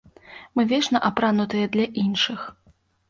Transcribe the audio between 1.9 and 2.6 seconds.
іншых.